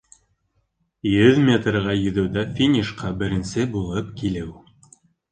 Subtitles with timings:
[1.09, 4.49] Йөҙ метрға йөҙөүҙә финишҡа беренсе булып килеү